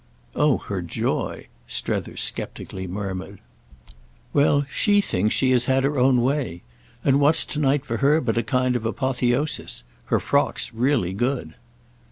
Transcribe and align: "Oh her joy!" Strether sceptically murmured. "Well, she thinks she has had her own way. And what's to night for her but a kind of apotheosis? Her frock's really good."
"Oh 0.35 0.57
her 0.57 0.81
joy!" 0.81 1.45
Strether 1.67 2.17
sceptically 2.17 2.87
murmured. 2.87 3.39
"Well, 4.33 4.65
she 4.67 4.99
thinks 4.99 5.35
she 5.35 5.51
has 5.51 5.65
had 5.65 5.83
her 5.83 5.99
own 5.99 6.23
way. 6.23 6.63
And 7.05 7.19
what's 7.19 7.45
to 7.45 7.59
night 7.59 7.85
for 7.85 7.97
her 7.97 8.19
but 8.19 8.35
a 8.35 8.41
kind 8.41 8.75
of 8.75 8.83
apotheosis? 8.83 9.83
Her 10.05 10.19
frock's 10.19 10.73
really 10.73 11.13
good." 11.13 11.53